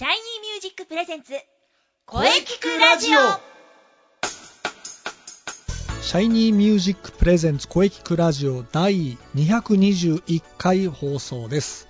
[0.00, 1.34] シャイニーミュージック presents
[2.06, 3.18] 声キクラジオ
[6.00, 11.86] シャイニーミュージック presents 声キクラジオ第221回放送です。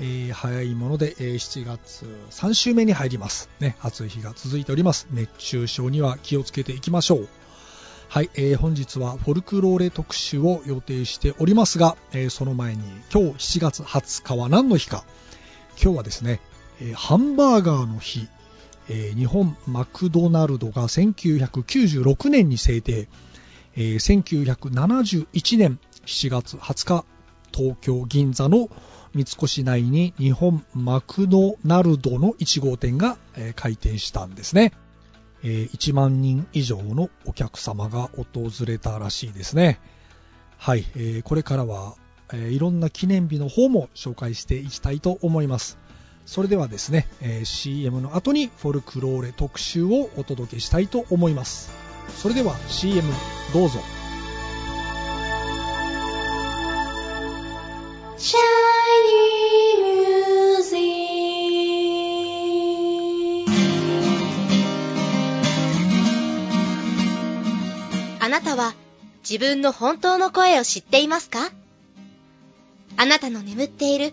[0.00, 3.48] えー早いもので、えー7月3週目に入ります。
[3.60, 5.06] ね、暑い日が続いております。
[5.12, 7.28] 熱中症には気をつけていきましょう。
[8.08, 12.82] はい、えー本日はフォルクローレ特集を予定しておりますが、えーその前に
[13.14, 15.04] 今日7月20日は何の日か。
[15.80, 16.40] 今日はですね、
[16.80, 18.28] えーハンバーガーの日、
[18.88, 23.08] えー日本マクドナルドが1996年に制定、
[23.76, 27.04] えー1971年7月20日
[27.52, 28.68] 東京銀座の
[29.14, 34.72] 三越内に日本マクドナルドの1号店が、えー開店したんですね、
[35.42, 39.80] えー1万人以上のお客様が訪れたらしいですね。
[40.58, 41.94] はい、えーこれからは、
[42.32, 45.78] えーいろんな記念日の方も紹介していきたいと思います。
[46.26, 51.70] それではですね、えー CM の後にフォルクローレ特集をお届けしたいと思います。
[52.16, 53.08] それでは CM
[53.54, 53.78] どうぞ。
[58.18, 58.42] シャイ
[59.78, 61.06] ニーミュージッ
[68.18, 68.24] ク。
[68.24, 68.74] あなたは
[69.28, 71.50] 自分の本当の声を知っていますか？
[72.96, 74.12] あなたの眠っている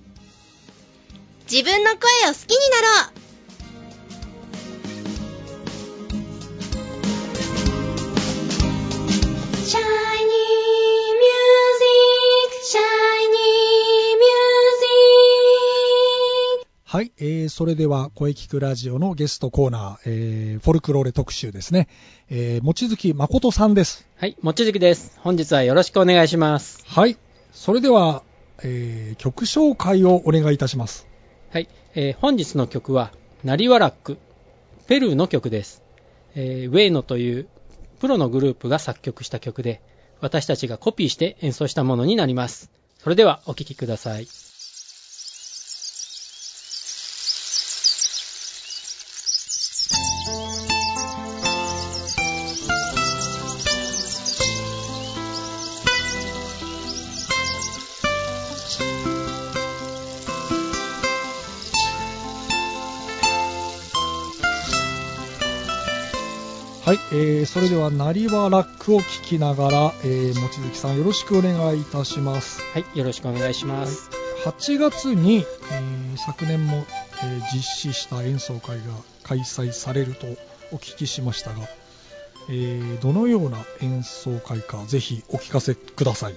[1.51, 1.97] 自分の声
[2.29, 3.21] を好きになろう.
[16.85, 21.89] はい、えーそれでは声聞くラジオのゲストコーナー、えーフォルクローレ特集ですね、
[22.29, 25.17] えー、望月誠さんですはい、もちづきです。
[25.19, 26.83] 本日はよろしくお願いします。
[26.87, 27.17] はい
[27.51, 28.23] それでは、
[28.63, 31.10] えー曲紹介をお願いいたします
[31.51, 33.11] はい、えー本日の曲は、
[33.43, 34.17] ナリワラック、
[34.87, 35.83] ペルーの曲です。
[36.33, 37.49] えーウェイノという
[37.99, 39.81] プロのグループが作曲した曲で、
[40.21, 42.71] 私たちがコピーして演奏したものになります。
[42.99, 44.27] それではお聴きください。
[66.91, 72.61] はい、えーそれではなりわラックを聞きながら、えー、望月さんよろしくお願いいたします。
[72.73, 74.09] はい、よろしくお願いします。
[74.43, 78.83] 8月に、えー昨年も、えー実施した演奏会が
[79.23, 80.27] 開催されると
[80.73, 81.59] お聞きしましたが、
[82.49, 86.35] えーどのような演奏会かぜひお聞かせください。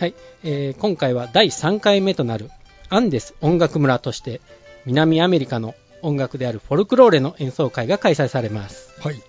[0.00, 2.50] はい、えー今回は第3回目となる
[2.88, 4.40] アンデス音楽村として
[4.86, 9.22] 南アメリカの音楽であるフォルクローレの演奏会が開催されます、はい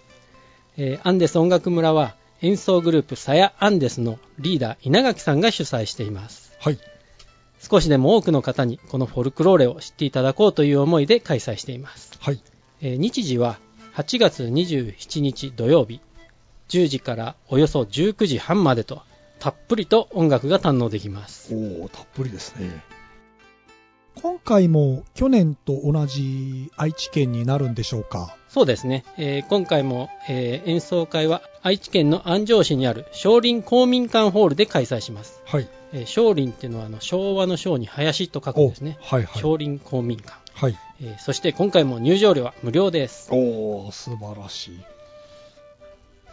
[0.77, 6.53] えーアンデス音楽村は演奏グループサヤ・アンデスのリーダー稲垣さんが主催しています。
[6.59, 6.79] はい。
[7.59, 12.41] 少しでも多くの方にこのフォルクローレを知っていただこうという思いで開催しています、はい。
[12.81, 13.59] えー日時は
[13.95, 15.99] 8月27日土曜日。
[16.69, 19.01] 10時からおよそ19時半までと
[19.39, 21.53] たっぷりと音楽が堪能できます。
[21.53, 22.69] おおたっぷりですね
[24.21, 28.35] 今回も去年と同じ愛知県になるんでしょうか？
[28.49, 35.69] そうですね、えー今回も、えー演奏会は愛知県の安城市にある少林公民館ホールで開催します、はい。
[35.93, 39.41] えー少林っていうのはあの昭和の昭に林と書くんですね、はいはい。
[39.41, 40.77] 少林公民館、はい。
[41.01, 43.29] えーそして今回も入場料は無料です。
[43.31, 44.79] おお素晴らしい。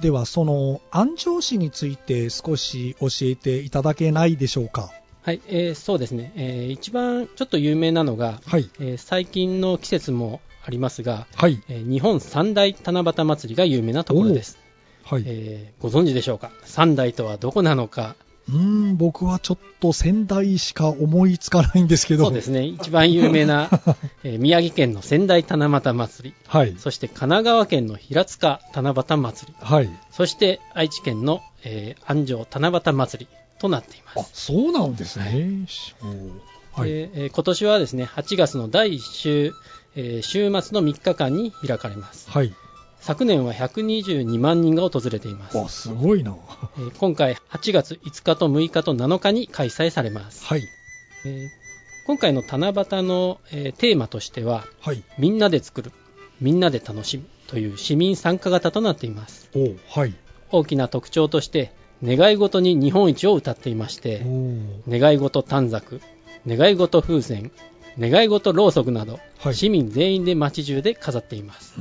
[0.00, 4.90] ではその安城市について少し教えていただけないでしょうか？
[5.26, 8.70] はい、えーそうですね、えー一番ちょっと有名なのが、はい。
[8.78, 11.60] えー最近の季節もありますが、はい。
[11.68, 14.56] えー日本三大七夕祭りが有名なところです、
[15.02, 16.52] はい、えーご存知でしょうか？
[16.64, 18.14] 三大とはどこなのか。
[18.48, 18.56] うー
[18.92, 22.26] ん僕はちょっと仙台しか思いつかないんですけど。
[22.26, 22.62] そうですね。
[22.64, 23.68] 一番有名な、
[24.22, 26.34] えー宮城県の仙台七夕祭り。
[26.46, 26.76] はい。
[26.78, 29.56] そして神奈川県の平塚七夕祭り。
[29.60, 29.90] はい。
[30.12, 35.24] そして愛知県の、えー安城七夕祭りとなっていまあすそうなんですね、
[36.72, 39.52] はいでえー今年はですね8月の第1週、
[39.94, 42.30] えー週末の3日間に開かれます。
[42.30, 42.54] はい。
[43.00, 45.56] 昨年は122万人が訪れています。
[45.56, 46.36] わ、すごいな。
[46.76, 50.44] えー今回8月5日と6日と7日に開催されます。
[50.44, 50.62] はい。
[51.24, 51.48] えー
[52.06, 55.02] 今回の七夕の、えーテーマとしては、はい。
[55.18, 55.92] みんなで作る、
[56.40, 59.48] みんなで楽しむという市民参加型となっています。
[59.56, 60.14] おうはい。
[60.50, 61.72] 大きな特徴として、
[62.04, 66.00] 願い事に日本一を歌っていましおて、ー願い事短冊、
[66.46, 67.50] 願い事風船、
[67.98, 71.74] 願い事ろうそくなど、はい市民全員で街中で飾っています。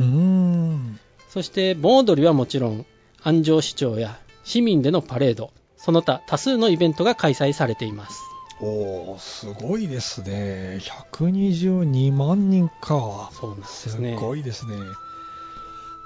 [1.29, 2.85] そして盆踊りはもちろん、
[3.23, 8.17] 安城市長や市民でのパレード、その他多数のイベントが開催されています。
[8.61, 10.79] おーすごいですね。
[11.11, 13.29] 122万人か。
[13.33, 14.15] そうなんですすね。
[14.15, 14.75] ごいですね。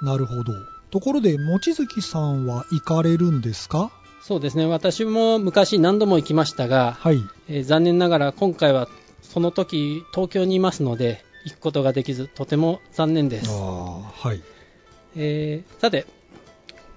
[0.02, 0.54] なるほど。
[0.90, 3.92] ところで、望月さんは行かれるんですか？
[4.22, 4.66] そうですね。
[4.66, 7.24] 私も昔何度も行きましたが、はい。
[7.48, 8.88] えー残念ながら今回は
[9.22, 14.42] その時東京にいますので行くことができずとても残念です、ああ、はい。
[15.16, 16.06] えーさて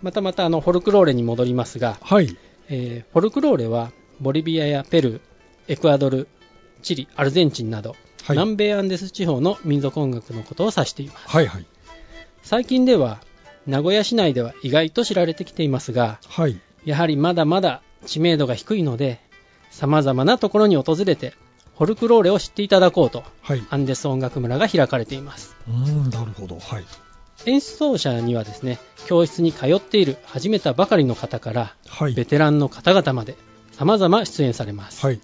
[0.03, 2.37] またまたあのフォルクローレに戻りますが、はい。
[2.69, 5.21] えーフォルクローレはボリビアやペルー
[5.69, 6.29] エクアドル
[6.83, 8.37] チリアルゼンチンなど、はい。
[8.37, 11.67] 南米アンデス地方の民族音楽のことを指していますはい、はい。
[12.43, 13.21] 最近では
[13.67, 16.61] 名古屋市内では意外と知られてきていますがはい。
[16.85, 19.21] やはりまだまだ知名度が低いので
[19.71, 21.35] 様々なところに訪れて
[21.77, 23.63] フォルクローレを知っていただこうとはい。
[23.71, 26.59] アンデス音楽村が開かれていますうーん、なるほど。
[26.59, 26.85] はい。
[27.47, 32.15] 演奏者にはですね教室に通っている始めたばかりの方からはい。
[32.15, 33.37] ベテランの方々まで
[33.73, 35.21] 様々出演されます、はい。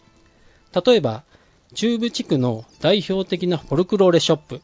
[0.87, 1.23] 例えば
[1.75, 4.63] 中部地区の代表的なフォルクローレショップ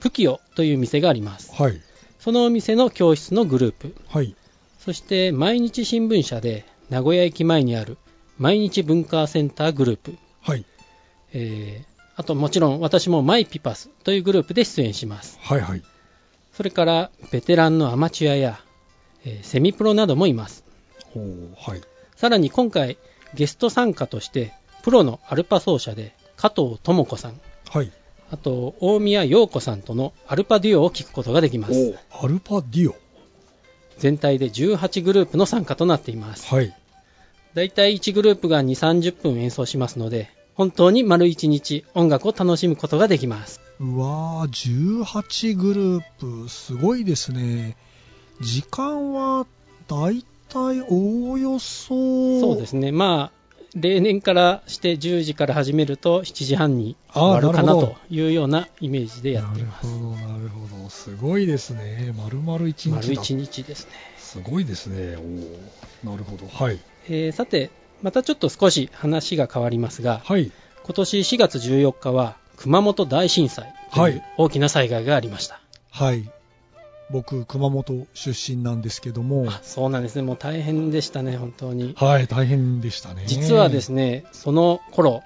[0.00, 1.80] プキオという店がありますはい。
[2.18, 4.36] そのお店の教室のグループはい。
[4.84, 7.96] そして毎日新聞社で名古屋駅前にある
[8.36, 10.66] 毎日文化センターグループ、はい。
[11.32, 15.60] えーあともちろん私もマイピパスというグループで出演しますはい。
[15.60, 15.82] はい。
[16.52, 18.60] それからベテランのアマチュアや、
[19.24, 20.64] えーセミプロなどもいます
[21.16, 21.80] おーはい。
[22.14, 22.98] さらに今回
[23.34, 24.52] ゲスト参加として
[24.82, 27.40] プロのアルパ奏者で加藤智子さん
[27.70, 27.90] はい。
[28.30, 32.94] あと大宮陽子さんとのアルパデュオを聞くことができますおアルパディオ。
[33.98, 36.74] 全体で18グループの参加となっていますはい。
[37.54, 46.02] だいたい1グループが2、30分演奏しますので本当に丸1日音楽を楽しむことができますうわー、18グルー
[46.44, 47.76] プ、すごいですね。
[48.40, 49.46] 時間は、
[49.88, 52.40] だいたいおおよそ。
[52.40, 53.43] そうですねまあ
[53.74, 60.90] 例年からして10時から始めると7時半に終わるかなというようなイメージでやっていますなるほど、なるほど。
[60.90, 62.14] すごいですね。
[62.16, 62.96] 丸々一日だ。
[62.96, 65.16] 丸1日ですねすごいですね。
[65.16, 66.46] おーなるほど。
[66.48, 66.78] はい。
[67.08, 67.70] えーさて、
[68.02, 70.52] またちょっと少し話が変わりますが、はい。
[70.84, 75.60] 今年4月14日は熊本大震災とはいいう大きな災害がありました。
[75.90, 76.30] はい。
[77.10, 81.94] 僕、熊本出身なんですけども、あそうなんですね、もう大変でしたね、本当に。
[81.96, 83.24] はい、大変でしたね。
[83.26, 85.22] 実はですね、その頃、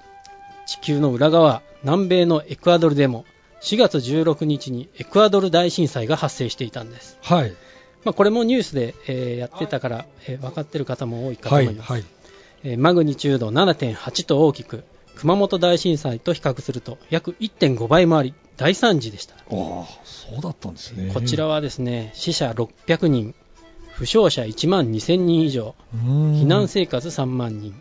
[0.65, 3.25] 地球の裏側、南米のエクアドルでも、
[3.61, 7.17] 4月16日にエクアドル大震災が発生していたんです。
[7.21, 7.53] はい。
[8.03, 11.91] まあ、これもニュースで、えーやってたから、えー分かってる方も多いかとはい、思います。
[11.91, 12.05] はい。
[12.63, 14.83] えーマグニチュード7.8と大きく、
[15.15, 19.35] 熊本大震災と比較すると約1.5倍もあり、大惨事でした。
[19.35, 21.11] ああ、そうだったんですね。
[21.13, 23.33] こちらはですね、死者600人、
[23.93, 27.73] 負傷者1万2000人以上、避避難生活3万人、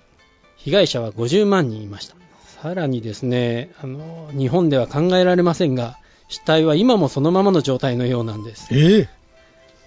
[0.57, 2.17] 被害者は50万人いました。
[2.63, 8.69] さらにですね、あの、日本では考えられませんが、死体は今もそのままの状態のようなんです。
[8.73, 9.09] ええ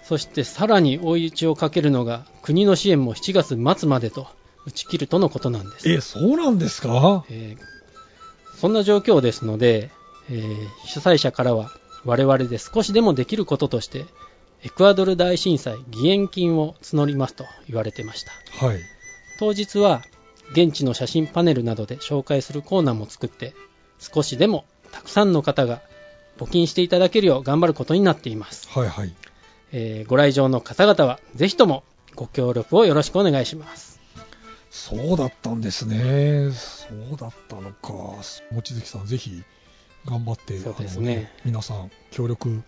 [0.04, 4.26] そしてさらに追い打ちをかけるのが、国の支援も7月末までと
[4.66, 5.88] 打ち切るとのことなんです。
[5.90, 7.24] え、そうなんですか？
[7.30, 9.90] えーそんな状況ですので、
[10.30, 11.70] えー主催者からは
[12.04, 14.06] 我々で少しでもできることとして
[14.64, 18.32] エクアドル大震災義援金を募りますと言われてました
[18.66, 18.80] はい。
[19.38, 20.02] 当日は
[20.52, 23.54] 現地の写真パネルなどで紹介するコーナーも作って
[23.98, 25.80] 少しでもたくさんの方が
[26.38, 29.14] 募金していただけるよう頑張ることになっています、はい、はい。
[29.72, 33.92] えーご来場の方々はぜひともご協力をよろしくお願いします
[34.72, 36.50] そうだったんですね。
[36.50, 37.92] そうだったのか。
[38.52, 39.44] 望月さん、ぜひ、
[40.06, 42.62] 頑張って、そうですね皆さん、協力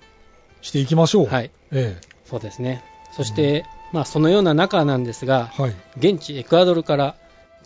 [0.62, 1.26] していきましょう。。
[1.26, 5.62] はいいえそうですねそして、まあそのような中なんですがえ。
[5.62, 5.74] はい。
[5.98, 7.16] 現地エクアドルから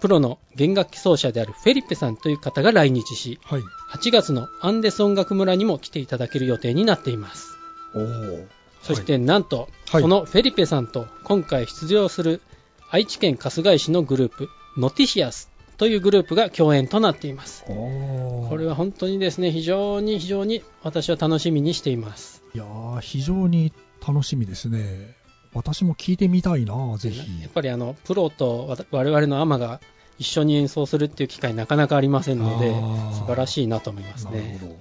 [0.00, 3.62] プロの弦楽器奏者であるフェリペさんという方が来日しはい。
[3.92, 7.48] 8月のアンデス音楽村にも来ていただける予定になっています
[7.94, 8.46] おお。
[8.82, 12.42] そしてなんと、はいそのフェリペさんと今回出場する
[12.90, 17.64] 愛知県春日井市のグループノティシアスというグループが共演となっています。
[17.64, 22.42] ここれは本当にですね、非常に非常に私は楽しみにしています。
[22.54, 23.72] いやー非常に
[24.06, 25.14] 楽しみですね。
[25.54, 27.42] 私も聞いてみたいな、ぜひ。
[27.42, 29.80] やっぱりあの、プロと我々のアマが
[30.18, 32.74] 一緒に演奏するっていう機会なかなかありませんので
[33.14, 34.58] 素晴らしいなと思いますなるね。
[34.60, 34.76] ほど。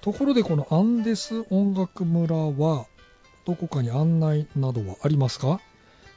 [0.00, 2.86] ところで、このアンデス音楽村は、
[3.44, 5.60] どこかに案内などはありますか？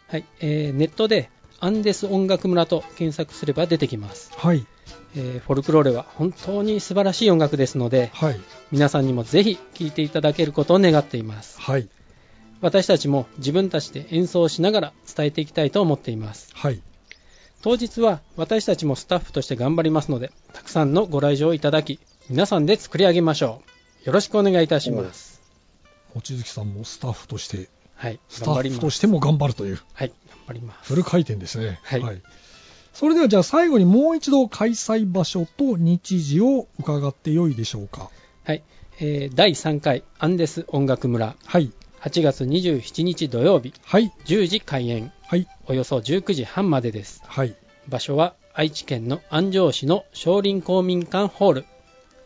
[0.07, 1.29] はい、えーネットで
[1.59, 4.31] アンデス音楽村と検索すれば出てきます。
[4.35, 4.65] はい。
[5.15, 8.39] えーフォルクローレは本当に素晴らしい音楽ですので、はい。
[8.71, 11.59] 皆さんにもぜひ聴いていただけることを願っています。
[11.59, 11.87] はい。
[12.61, 16.49] 私たちも自分たちで演奏しながら伝えていきたいと思っています。
[16.53, 16.81] はい。
[17.61, 21.99] 当日は私たちもスタッフとして頑張りますので、たくさんのご来場いただき、
[22.29, 23.61] 皆さんで作り上げましょ
[24.03, 24.05] う。
[24.07, 25.41] よろしくお願いいたします。
[26.13, 28.51] 望月さんもスタッフとして、はい、スタ。
[28.51, 30.87] ッフとしても頑張るという、はい、頑張ります。
[30.93, 31.79] フル回転ですね。
[31.83, 32.21] はい
[32.93, 38.09] それではじゃあ最後にもう一度開催場所と日時を伺ってよいでしょうか。
[38.43, 38.63] はい、
[38.99, 41.71] えー第3回アンデス音楽村、はい。
[42.01, 44.11] 8月27日土曜日、はい。
[44.25, 45.47] 10時開演、はい。
[45.67, 47.21] およそ19時半までです。
[47.27, 47.55] はい。
[47.87, 51.65] 場所は愛知県の安城市の少林公民館ホール。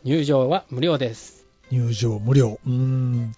[0.06, 1.46] 入場は無料です。
[1.70, 2.60] 入場無料。
[2.66, 3.34] うーん。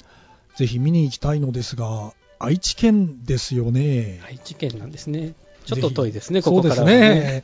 [0.55, 2.13] ぜひ見に行きたいのですが、
[2.43, 4.19] 愛知県ですよね。
[4.27, 5.33] 愛知県なんですね。
[5.65, 7.09] ちょっと遠いですね、ここからはそうですね。
[7.09, 7.43] ね。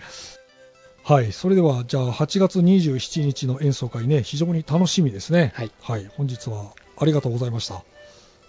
[1.03, 1.31] はい。
[1.31, 5.53] それでは、じゃあ8月27日の演奏会ね、非常に楽しみですね。
[5.55, 5.71] はい。
[5.81, 6.11] はい。
[6.17, 7.81] 本日はありがとうございました。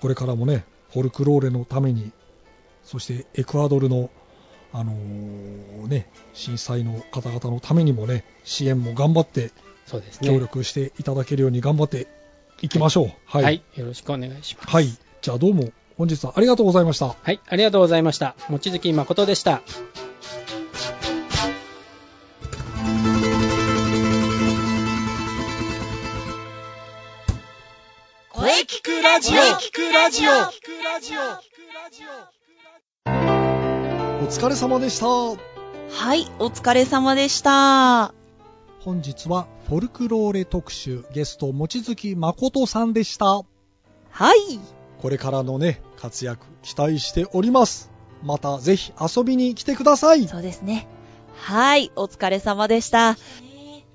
[0.01, 2.11] これからもね、フォルクローレのために、
[2.83, 4.11] そしてエクアドルの、
[4.73, 9.53] あのーね、震災の方々のためにもね、支援も頑張って
[9.87, 10.29] そうですね。
[10.29, 12.09] 協力していただけるように頑張って
[12.61, 13.07] いきましょう。
[13.27, 13.43] は。
[13.43, 13.79] はいい。
[13.79, 14.69] よろしくお願いします。
[14.69, 14.89] はい。
[15.23, 17.09] じゃあどうも本日はありがとうございました。
[17.09, 18.35] はい、ありがとうございました。
[18.49, 19.61] 望月誠でした。
[28.31, 30.31] 声聞くラジオ聞くラジオ
[34.25, 35.07] お疲れ様でした。
[35.07, 35.35] は
[36.15, 38.15] い、お疲れ様でした。
[38.81, 43.27] 本日はフォルクローレ特集ゲスト望月誠さんでした。
[43.27, 44.80] はい。
[45.01, 47.91] これからのね、活躍期待しております。
[48.23, 50.29] またぜひ遊びに来てください。
[50.29, 50.87] そうですね。
[51.37, 53.17] はい、お疲れ様でした。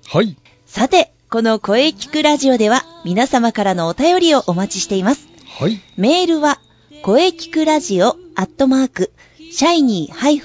[0.08, 0.36] はい。
[0.66, 5.28] さて、この声聞くラジオでは皆様からのお便りをお待ちしています。
[5.58, 5.80] はい。
[5.96, 6.58] メールは、
[7.02, 9.12] 声聞くラジオアットマーク、
[9.52, 10.42] シャイニー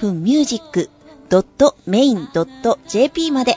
[1.30, 3.56] -music.main.jp まで、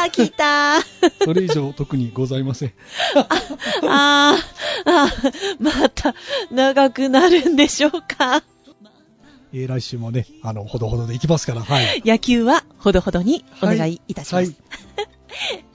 [0.06, 0.82] ー、来たー。
[1.26, 2.72] それ以上特にございません。
[3.86, 6.14] あー、あー、また
[6.50, 8.42] 長くなるんでしょうか。
[9.52, 12.02] えー来週もね、あの、ほどほどでいきますから、はい。
[12.06, 14.54] 野球はほどほどにお願いいたします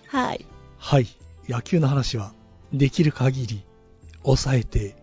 [0.07, 0.33] はい。。
[0.33, 0.45] はい。
[0.79, 1.07] はい。
[1.47, 2.33] 野球の話は、
[2.73, 3.63] できる限り、
[4.23, 4.95] 抑えて、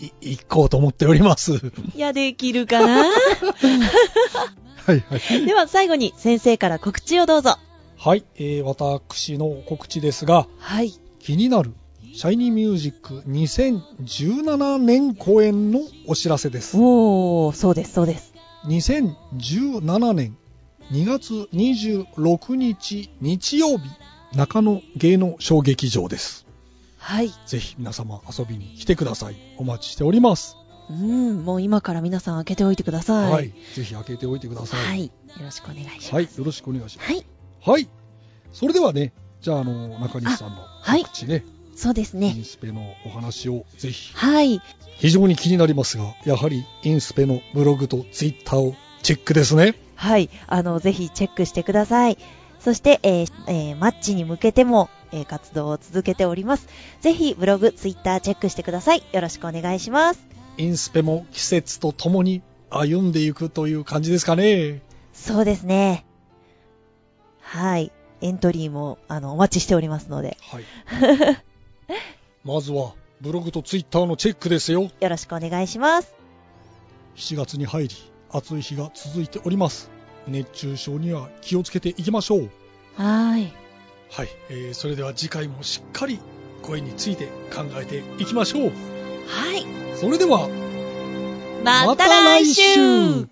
[0.00, 1.52] い、いこうと思っております。
[1.52, 1.58] は
[1.94, 3.04] いや、できるかな？
[4.86, 5.02] はい。
[5.46, 7.56] では最後に先生から告知をどうぞ。
[7.96, 8.24] はい。
[8.36, 10.92] えー私の告知ですが、はい。
[11.18, 11.72] 気になる、
[12.14, 16.76] シャイニーミュージック2017年公演のお知らせです。
[16.76, 18.34] おー、そうです、そうです。
[18.66, 20.36] 2017年
[20.92, 23.84] 2月26日日曜日、
[24.36, 26.45] 中野芸能小劇場です。
[27.06, 27.30] はい。
[27.46, 29.36] ぜひ皆様遊びに来てください。
[29.58, 30.56] お待ちしております。
[30.90, 33.32] うん、もう今から皆さん開けておいてください。
[33.32, 33.52] はい。
[33.76, 34.84] ぜひ開けておいてください。
[34.84, 35.04] はい。
[35.04, 36.14] よろしくお願いします。
[36.14, 36.24] はい。
[36.24, 37.12] よろしくお願いします。
[37.12, 37.26] はい。
[37.60, 37.88] はい。
[38.52, 41.44] それではね、じゃあ、あの、中西さんのはい告知ね、
[41.76, 42.32] そうですイね。
[42.32, 44.12] ンスペのお話をぜひ。
[44.16, 44.60] はい。
[44.98, 49.76] 非常に気になりますが、やはりインスペのブログとツイッターをチェックですね。
[49.94, 50.28] はい。
[50.48, 52.18] あの、ぜひチェックしてください。
[52.60, 56.68] そして、えーえーマッチに向けても、えー活動を続けております。
[57.00, 59.02] ぜひ、ブログ、ツイッターチェックしてください。
[59.12, 60.26] よろしくお願いします。
[60.58, 64.80] インスペも季節とともに歩んでいくという感じですかね。
[65.12, 66.04] そうですね。
[67.40, 67.92] はい。
[68.22, 70.64] エントリーも、あの、お待ちしておりますので、はい。
[72.44, 74.90] まずは、ブログとツイッターのチェックですよ。
[75.00, 76.14] よろしくお願いします。
[77.16, 77.94] 7月に入り、
[78.30, 79.95] 暑い日が続いております。
[80.26, 82.50] 熱中症には気をつけていきましょう。
[82.96, 83.52] はい。
[84.10, 84.28] はい。
[84.50, 86.18] えー、それでは次回もしっかり
[86.62, 88.72] 声について考えていきましょう。
[89.28, 89.66] はい。
[89.96, 90.48] それでは、
[91.64, 93.28] また来週